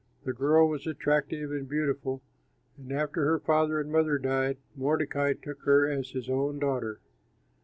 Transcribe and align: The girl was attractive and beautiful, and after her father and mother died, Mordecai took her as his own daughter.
The 0.23 0.33
girl 0.33 0.67
was 0.67 0.87
attractive 0.87 1.51
and 1.51 1.69
beautiful, 1.69 2.23
and 2.75 2.91
after 2.91 3.23
her 3.25 3.37
father 3.37 3.79
and 3.79 3.91
mother 3.91 4.17
died, 4.17 4.57
Mordecai 4.75 5.33
took 5.33 5.61
her 5.65 5.87
as 5.87 6.09
his 6.09 6.27
own 6.27 6.57
daughter. 6.57 6.99